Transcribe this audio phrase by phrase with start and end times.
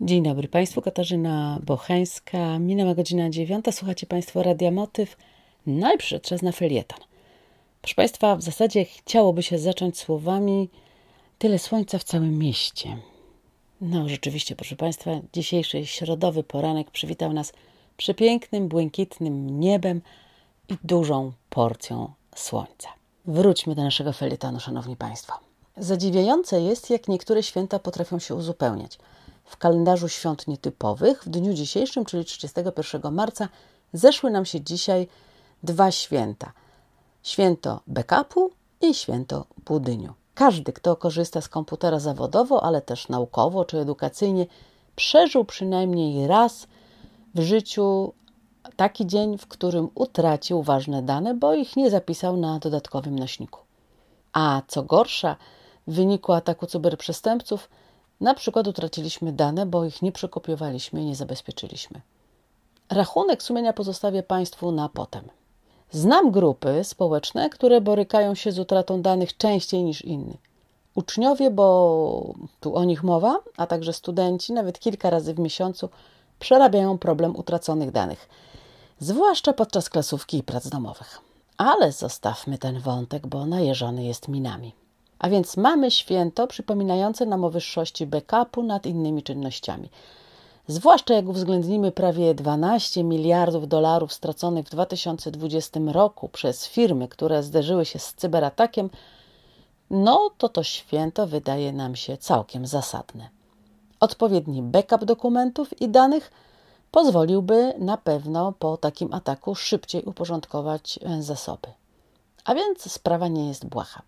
[0.00, 2.58] Dzień dobry Państwu, Katarzyna Bocheńska.
[2.58, 3.72] Minęła godzina dziewiąta.
[3.72, 5.16] Słuchacie Państwo Radia Motyw.
[5.66, 6.98] No i przyszedł czas na felieton.
[7.80, 10.68] Proszę Państwa, w zasadzie chciałoby się zacząć słowami
[11.38, 12.96] tyle słońca w całym mieście.
[13.80, 17.52] No rzeczywiście, proszę Państwa, dzisiejszy środowy poranek przywitał nas
[17.96, 20.02] przepięknym, błękitnym niebem
[20.68, 22.88] i dużą porcją słońca.
[23.26, 25.32] Wróćmy do naszego felietonu, Szanowni Państwo.
[25.76, 28.98] Zadziwiające jest, jak niektóre święta potrafią się uzupełniać–
[29.48, 33.48] w kalendarzu świąt nietypowych w dniu dzisiejszym, czyli 31 marca,
[33.92, 35.08] zeszły nam się dzisiaj
[35.62, 36.52] dwa święta.
[37.22, 38.50] Święto backupu
[38.80, 40.14] i święto budyniu.
[40.34, 44.46] Każdy, kto korzysta z komputera zawodowo, ale też naukowo czy edukacyjnie,
[44.96, 46.66] przeżył przynajmniej raz
[47.34, 48.12] w życiu
[48.76, 53.60] taki dzień, w którym utracił ważne dane, bo ich nie zapisał na dodatkowym nośniku.
[54.32, 55.36] A co gorsza,
[55.86, 57.68] w wyniku ataku cyberprzestępców
[58.20, 62.00] na przykład utraciliśmy dane, bo ich nie przekopiowaliśmy i nie zabezpieczyliśmy.
[62.90, 65.24] Rachunek sumienia pozostawię Państwu na potem.
[65.90, 70.38] Znam grupy społeczne, które borykają się z utratą danych częściej niż inni.
[70.94, 75.88] Uczniowie, bo tu o nich mowa, a także studenci, nawet kilka razy w miesiącu
[76.38, 78.28] przerabiają problem utraconych danych,
[79.00, 81.20] zwłaszcza podczas klasówki i prac domowych.
[81.56, 84.72] Ale zostawmy ten wątek, bo najeżony jest minami.
[85.18, 89.88] A więc mamy święto przypominające nam o wyższości backupu nad innymi czynnościami.
[90.68, 97.84] Zwłaszcza jak uwzględnimy prawie 12 miliardów dolarów straconych w 2020 roku przez firmy, które zderzyły
[97.84, 98.90] się z cyberatakiem,
[99.90, 103.28] no to to święto wydaje nam się całkiem zasadne.
[104.00, 106.30] Odpowiedni backup dokumentów i danych
[106.90, 111.68] pozwoliłby na pewno po takim ataku szybciej uporządkować zasoby.
[112.44, 114.02] A więc sprawa nie jest błaha.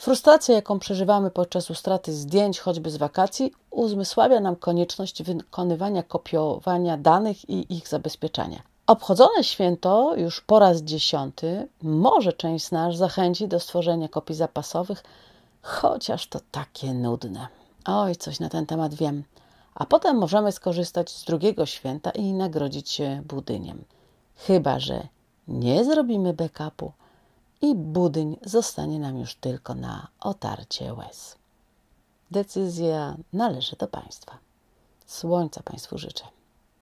[0.00, 7.50] Frustracja, jaką przeżywamy podczas utraty zdjęć, choćby z wakacji, uzmysławia nam konieczność wykonywania kopiowania danych
[7.50, 8.62] i ich zabezpieczania.
[8.86, 15.04] Obchodzone święto już po raz dziesiąty może część z nas zachęci do stworzenia kopii zapasowych,
[15.62, 17.48] chociaż to takie nudne.
[17.84, 19.24] Oj, coś na ten temat wiem.
[19.74, 23.84] A potem możemy skorzystać z drugiego święta i nagrodzić się budyniem.
[24.36, 25.08] Chyba, że
[25.48, 26.92] nie zrobimy backupu,
[27.62, 31.36] i budyń zostanie nam już tylko na otarcie łez.
[32.30, 34.38] Decyzja należy do Państwa.
[35.06, 36.24] Słońca Państwu życzę.